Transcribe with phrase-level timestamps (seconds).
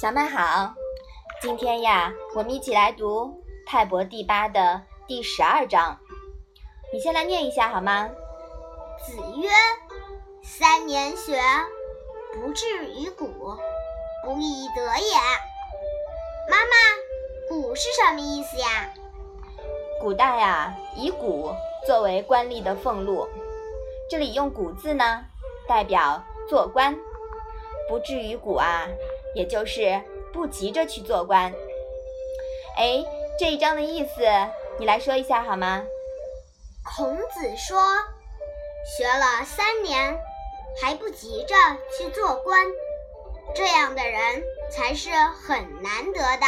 [0.00, 0.72] 小麦好，
[1.42, 3.24] 今天呀，我们一起来读
[3.66, 5.98] 《泰伯第八》的第十二章。
[6.92, 8.08] 你先来念一下好吗？
[9.04, 9.48] 子曰
[10.40, 11.42] ：“三年学，
[12.32, 13.26] 不至于古，
[14.24, 15.16] 不亦得也。”
[16.48, 16.76] 妈妈
[17.50, 18.94] ，“古”是什么意思呀？
[20.00, 21.52] 古代啊，以古
[21.84, 23.26] 作为官吏的俸禄，
[24.08, 25.24] 这里用“古”字呢，
[25.66, 26.96] 代表做官，
[27.88, 28.86] 不至于古啊。
[29.34, 31.52] 也就是不急着去做官。
[32.76, 33.04] 哎，
[33.38, 34.22] 这一章的意思
[34.78, 35.82] 你来说一下好吗？
[36.84, 37.80] 孔子说，
[38.96, 40.18] 学了三年
[40.80, 41.54] 还不急着
[41.96, 42.66] 去做官，
[43.54, 46.46] 这样的人才是很难得的。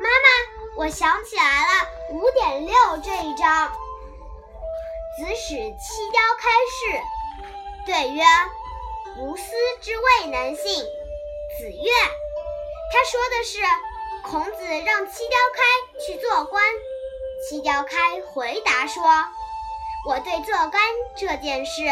[0.00, 3.68] 妈妈，我想起来了，五点六这一章，
[5.16, 7.00] 子使七雕开市，
[7.86, 8.24] 对曰
[9.20, 10.84] ：“无私之谓能信。”
[11.56, 11.90] 子曰
[12.90, 13.58] ：“他说的是
[14.28, 15.62] 孔子让七雕开
[16.04, 16.62] 去做官。
[17.48, 19.02] 七雕开回答说
[20.08, 20.82] ：‘我对做官
[21.16, 21.82] 这件事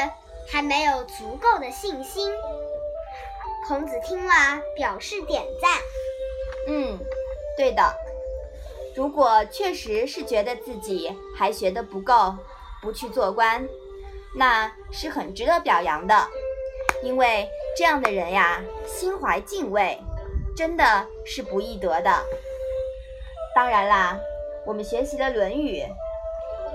[0.50, 2.32] 还没有足够的信心。’
[3.68, 5.78] 孔子听了，表示点赞。
[6.68, 6.98] 嗯，
[7.56, 7.94] 对的。
[8.96, 12.34] 如果确实是觉得自己还学得不够，
[12.82, 13.68] 不去做官，
[14.36, 16.28] 那是很值得表扬的，
[17.04, 19.98] 因为。”这样的人呀，心怀敬畏，
[20.56, 22.10] 真的是不易得的。
[23.54, 24.18] 当然啦，
[24.66, 25.80] 我们学习了《论语》，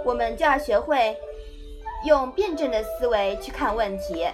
[0.04, 1.16] 我们就要学会
[2.06, 4.28] 用辩证的思维去看问题，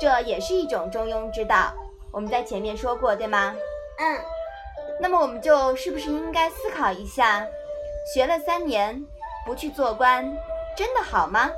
[0.00, 1.72] 这也是一种中庸之道。
[2.10, 3.54] 我们在前面说过，对吗？
[3.98, 4.18] 嗯。
[5.00, 7.46] 那么，我们就是不是应该思考一下，
[8.14, 9.04] 学了三年
[9.44, 10.24] 不去做官，
[10.76, 11.50] 真的好吗？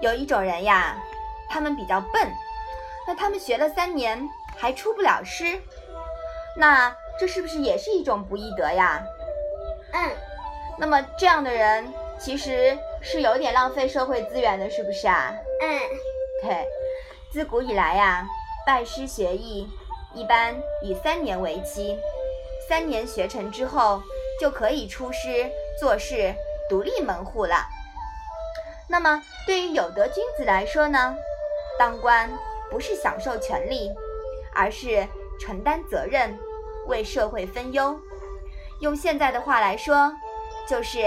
[0.00, 0.96] 有一种人呀。
[1.48, 2.28] 他们比较笨，
[3.06, 5.60] 那他们学了三年还出不了师，
[6.56, 9.02] 那这是不是也是一种不易德呀？
[9.92, 10.10] 嗯，
[10.78, 11.86] 那么这样的人
[12.18, 15.32] 其实是有点浪费社会资源的，是不是啊？
[15.60, 15.80] 嗯，
[16.42, 16.66] 对，
[17.32, 18.26] 自古以来呀，
[18.66, 19.68] 拜师学艺
[20.12, 21.96] 一般以三年为期，
[22.68, 24.02] 三年学成之后
[24.40, 26.34] 就可以出师做事，
[26.68, 27.66] 独立门户了。
[28.88, 31.16] 那么对于有德君子来说呢？
[31.78, 32.30] 当官
[32.70, 33.90] 不是享受权利，
[34.54, 35.06] 而是
[35.40, 36.38] 承担责任，
[36.86, 37.98] 为社会分忧。
[38.80, 40.12] 用现在的话来说，
[40.68, 40.98] 就是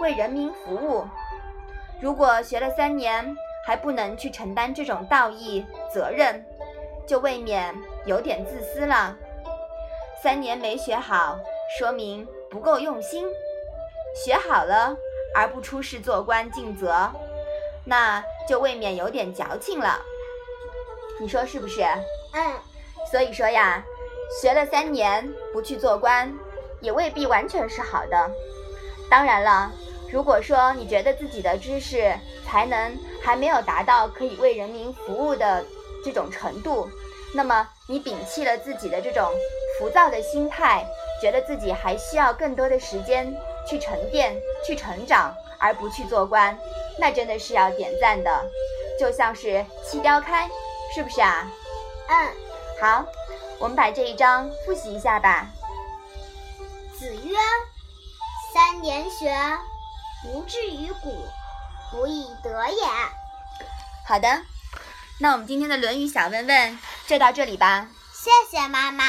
[0.00, 1.04] 为人民服务。
[2.00, 3.34] 如果学了三年
[3.66, 6.44] 还不能去承担这种道义责任，
[7.06, 9.16] 就未免有点自私了。
[10.22, 11.38] 三年没学好，
[11.78, 13.26] 说明不够用心；
[14.24, 14.96] 学好了
[15.34, 17.10] 而不出仕做官尽责，
[17.84, 20.00] 那就未免有点矫情了。
[21.20, 21.82] 你说是不是？
[22.32, 22.52] 嗯，
[23.10, 23.82] 所以说呀，
[24.40, 26.32] 学了三年不去做官，
[26.80, 28.30] 也未必完全是好的。
[29.10, 29.70] 当然了，
[30.12, 32.12] 如果说你觉得自己的知识
[32.44, 35.64] 才能还没有达到可以为人民服务的
[36.04, 36.88] 这种程度，
[37.34, 39.30] 那么你摒弃了自己的这种
[39.78, 40.84] 浮躁的心态，
[41.22, 43.34] 觉得自己还需要更多的时间
[43.68, 44.36] 去沉淀、
[44.66, 46.58] 去成长，而不去做官，
[46.98, 48.30] 那真的是要点赞的。
[48.98, 50.48] 就像是七雕开。
[50.96, 51.46] 是不是啊？
[52.08, 52.32] 嗯，
[52.80, 53.04] 好，
[53.58, 55.46] 我们把这一章复习一下吧。
[56.98, 57.36] 子曰
[58.54, 59.30] ：“三年学，
[60.22, 61.14] 不至于古，
[61.90, 62.82] 不亦得也。”
[64.08, 64.40] 好的，
[65.20, 67.88] 那我们今天的《论语》小问问就到这里吧。
[68.14, 69.04] 谢谢妈妈。